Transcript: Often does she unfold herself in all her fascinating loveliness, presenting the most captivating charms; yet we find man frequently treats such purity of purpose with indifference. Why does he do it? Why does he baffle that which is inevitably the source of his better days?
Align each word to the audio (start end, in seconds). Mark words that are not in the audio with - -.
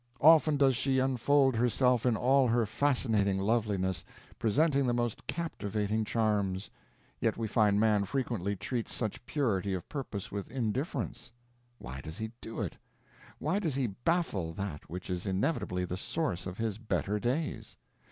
Often 0.21 0.57
does 0.57 0.75
she 0.75 0.97
unfold 0.97 1.55
herself 1.55 2.07
in 2.07 2.17
all 2.17 2.47
her 2.47 2.65
fascinating 2.65 3.37
loveliness, 3.37 4.03
presenting 4.39 4.87
the 4.87 4.95
most 4.95 5.27
captivating 5.27 6.05
charms; 6.05 6.71
yet 7.19 7.37
we 7.37 7.47
find 7.47 7.79
man 7.79 8.05
frequently 8.05 8.55
treats 8.55 8.95
such 8.95 9.23
purity 9.27 9.75
of 9.75 9.87
purpose 9.87 10.31
with 10.31 10.49
indifference. 10.49 11.31
Why 11.77 12.01
does 12.01 12.17
he 12.17 12.31
do 12.41 12.61
it? 12.61 12.79
Why 13.37 13.59
does 13.59 13.75
he 13.75 13.85
baffle 13.85 14.53
that 14.53 14.89
which 14.89 15.07
is 15.11 15.27
inevitably 15.27 15.85
the 15.85 15.97
source 15.97 16.47
of 16.47 16.57
his 16.57 16.79
better 16.79 17.19
days? 17.19 17.77